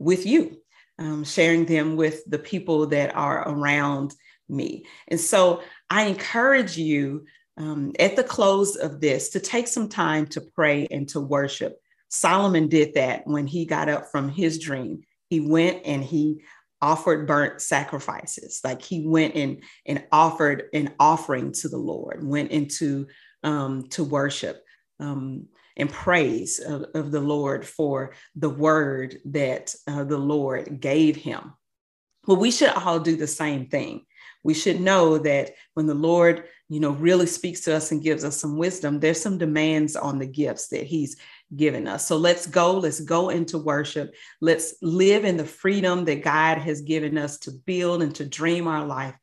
with 0.00 0.26
you, 0.26 0.60
um, 0.98 1.22
sharing 1.22 1.66
them 1.66 1.94
with 1.94 2.24
the 2.28 2.38
people 2.38 2.86
that 2.88 3.14
are 3.14 3.48
around 3.48 4.12
me. 4.48 4.86
And 5.06 5.20
so 5.20 5.62
I 5.88 6.04
encourage 6.04 6.76
you 6.76 7.26
um, 7.56 7.92
at 7.98 8.16
the 8.16 8.24
close 8.24 8.76
of 8.76 9.00
this 9.00 9.30
to 9.30 9.40
take 9.40 9.68
some 9.68 9.88
time 9.88 10.26
to 10.26 10.40
pray 10.40 10.86
and 10.90 11.08
to 11.10 11.20
worship 11.20 11.78
Solomon 12.12 12.68
did 12.68 12.94
that 12.94 13.26
when 13.26 13.46
he 13.46 13.64
got 13.64 13.88
up 13.88 14.10
from 14.10 14.28
his 14.28 14.58
dream. 14.58 15.02
He 15.30 15.40
went 15.40 15.80
and 15.86 16.04
he 16.04 16.42
offered 16.82 17.26
burnt 17.26 17.62
sacrifices. 17.62 18.60
Like 18.62 18.82
he 18.82 19.06
went 19.06 19.34
and, 19.34 19.62
and 19.86 20.04
offered 20.12 20.64
an 20.74 20.92
offering 21.00 21.52
to 21.52 21.70
the 21.70 21.78
Lord, 21.78 22.22
went 22.22 22.50
into 22.50 23.06
um, 23.42 23.88
to 23.90 24.04
worship 24.04 24.62
um, 25.00 25.46
and 25.76 25.90
praise 25.90 26.58
of, 26.58 26.84
of, 26.94 27.10
the 27.10 27.20
Lord 27.20 27.66
for 27.66 28.12
the 28.36 28.50
word 28.50 29.16
that 29.24 29.74
uh, 29.88 30.04
the 30.04 30.18
Lord 30.18 30.80
gave 30.80 31.16
him. 31.16 31.54
Well, 32.26 32.36
we 32.36 32.50
should 32.50 32.68
all 32.68 33.00
do 33.00 33.16
the 33.16 33.26
same 33.26 33.68
thing. 33.68 34.04
We 34.42 34.54
should 34.54 34.80
know 34.80 35.18
that 35.18 35.52
when 35.74 35.86
the 35.86 35.94
Lord, 35.94 36.44
you 36.68 36.80
know, 36.80 36.90
really 36.90 37.26
speaks 37.26 37.60
to 37.62 37.76
us 37.76 37.92
and 37.92 38.02
gives 38.02 38.24
us 38.24 38.36
some 38.36 38.58
wisdom, 38.58 38.98
there's 38.98 39.20
some 39.20 39.38
demands 39.38 39.94
on 39.96 40.18
the 40.18 40.26
gifts 40.26 40.68
that 40.68 40.84
He's 40.84 41.16
given 41.54 41.86
us. 41.86 42.06
So 42.06 42.16
let's 42.16 42.46
go, 42.46 42.78
let's 42.78 43.00
go 43.00 43.28
into 43.28 43.58
worship. 43.58 44.14
Let's 44.40 44.74
live 44.82 45.24
in 45.24 45.36
the 45.36 45.44
freedom 45.44 46.04
that 46.06 46.24
God 46.24 46.58
has 46.58 46.80
given 46.80 47.18
us 47.18 47.38
to 47.40 47.52
build 47.52 48.02
and 48.02 48.14
to 48.16 48.24
dream 48.24 48.66
our 48.66 48.86
life. 48.86 49.14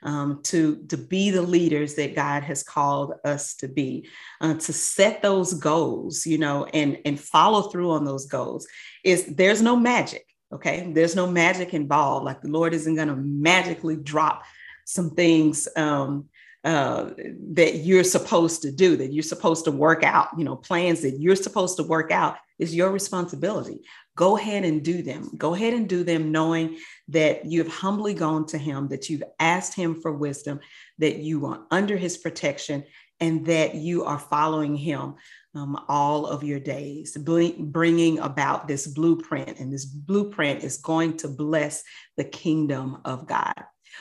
Um, 0.00 0.42
to, 0.44 0.76
to 0.90 0.96
be 0.96 1.30
the 1.30 1.42
leaders 1.42 1.96
that 1.96 2.14
God 2.14 2.44
has 2.44 2.62
called 2.62 3.14
us 3.24 3.56
to 3.56 3.66
be, 3.66 4.08
uh, 4.40 4.54
to 4.54 4.72
set 4.72 5.22
those 5.22 5.54
goals, 5.54 6.24
you 6.24 6.38
know, 6.38 6.66
and, 6.66 6.98
and 7.04 7.18
follow 7.18 7.62
through 7.62 7.90
on 7.90 8.04
those 8.04 8.26
goals. 8.26 8.68
Is 9.02 9.26
there's 9.26 9.60
no 9.60 9.74
magic, 9.74 10.24
okay? 10.52 10.92
There's 10.94 11.16
no 11.16 11.28
magic 11.28 11.74
involved. 11.74 12.24
Like 12.26 12.42
the 12.42 12.48
Lord 12.48 12.74
isn't 12.74 12.94
going 12.94 13.08
to 13.08 13.16
magically 13.16 13.96
drop 13.96 14.44
some 14.88 15.10
things 15.10 15.68
um, 15.76 16.24
uh, 16.64 17.10
that 17.52 17.76
you're 17.76 18.02
supposed 18.02 18.62
to 18.62 18.72
do, 18.72 18.96
that 18.96 19.12
you're 19.12 19.22
supposed 19.22 19.66
to 19.66 19.70
work 19.70 20.02
out, 20.02 20.28
you 20.38 20.44
know, 20.44 20.56
plans 20.56 21.02
that 21.02 21.20
you're 21.20 21.36
supposed 21.36 21.76
to 21.76 21.82
work 21.82 22.10
out 22.10 22.38
is 22.58 22.74
your 22.74 22.90
responsibility. 22.90 23.82
Go 24.16 24.38
ahead 24.38 24.64
and 24.64 24.82
do 24.82 25.02
them. 25.02 25.30
Go 25.36 25.54
ahead 25.54 25.74
and 25.74 25.86
do 25.88 26.04
them 26.04 26.32
knowing 26.32 26.78
that 27.08 27.44
you've 27.44 27.68
humbly 27.68 28.14
gone 28.14 28.46
to 28.46 28.56
Him, 28.56 28.88
that 28.88 29.10
you've 29.10 29.22
asked 29.38 29.74
Him 29.74 30.00
for 30.00 30.10
wisdom, 30.10 30.58
that 30.96 31.18
you 31.18 31.44
are 31.46 31.66
under 31.70 31.98
His 31.98 32.16
protection, 32.16 32.82
and 33.20 33.44
that 33.44 33.74
you 33.74 34.04
are 34.04 34.18
following 34.18 34.74
Him 34.74 35.16
um, 35.54 35.84
all 35.86 36.26
of 36.26 36.42
your 36.42 36.60
days, 36.60 37.14
bringing 37.16 38.20
about 38.20 38.66
this 38.66 38.86
blueprint. 38.86 39.58
And 39.58 39.70
this 39.70 39.84
blueprint 39.84 40.64
is 40.64 40.78
going 40.78 41.18
to 41.18 41.28
bless 41.28 41.84
the 42.16 42.24
kingdom 42.24 43.02
of 43.04 43.26
God. 43.26 43.54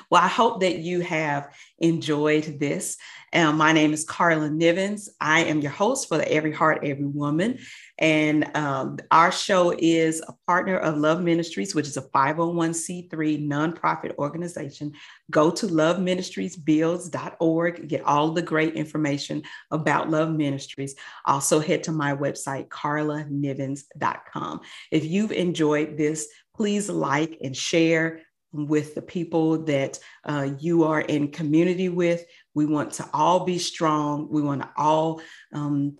Well, 0.10 0.22
I 0.22 0.28
hope 0.28 0.60
that 0.62 0.80
you 0.80 1.02
have 1.02 1.54
enjoyed 1.80 2.60
this. 2.60 2.98
Um, 3.34 3.58
my 3.58 3.74
name 3.74 3.92
is 3.94 4.06
Carla 4.06 4.50
Nivens. 4.50 5.10
I 5.20 5.42
am 5.42 5.60
your 5.60 5.72
host 5.72 6.08
for 6.08 6.18
the 6.18 6.32
Every 6.32 6.54
Heart, 6.54 6.80
Every 6.84 7.06
Woman. 7.06 7.60
And 7.98 8.50
um, 8.56 9.00
our 9.12 9.32
show 9.32 9.74
is 9.78 10.22
a 10.28 10.34
partner 10.48 10.78
of 10.78 10.98
Love 10.98 11.22
Ministries, 11.22 11.76
which 11.76 11.88
is 11.88 11.98
a 11.98 12.04
501c3 12.04 13.46
nonprofit 13.46 14.16
organization. 14.18 14.94
Go 15.30 15.52
to 15.52 15.68
loveministriesbuilds.org, 15.68 17.90
get 17.90 18.02
all 18.04 18.32
the 18.32 18.42
great 18.42 18.76
information 18.76 19.44
about 19.72 20.10
Love 20.10 20.32
Ministries. 20.32 20.96
Also, 21.26 21.60
head 21.60 21.84
to 21.84 21.92
my 21.92 22.16
website, 22.16 22.70
carlanivens.com. 22.70 24.62
If 24.92 25.04
you've 25.06 25.34
enjoyed 25.34 25.98
this, 25.98 26.30
please 26.56 26.90
like 26.90 27.38
and 27.44 27.56
share 27.56 28.22
with 28.65 28.96
the 28.96 29.02
people 29.02 29.63
that 29.65 30.00
uh, 30.26 30.50
you 30.60 30.84
are 30.84 31.02
in 31.02 31.32
community 31.32 31.89
with. 31.89 32.26
We 32.54 32.65
want 32.65 32.93
to 32.93 33.10
all 33.13 33.46
be 33.46 33.60
strong. 33.60 34.30
We 34.30 34.41
want 34.41 34.62
to 34.62 34.70
all 34.76 35.22
um, 35.54 35.98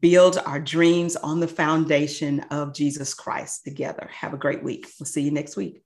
build 0.00 0.38
our 0.38 0.60
dreams 0.60 1.16
on 1.16 1.40
the 1.40 1.48
foundation 1.48 2.40
of 2.50 2.74
Jesus 2.74 3.14
Christ 3.14 3.64
together. 3.64 4.08
Have 4.12 4.34
a 4.34 4.38
great 4.38 4.62
week. 4.62 4.88
We'll 4.98 5.06
see 5.06 5.22
you 5.22 5.30
next 5.30 5.56
week. 5.56 5.82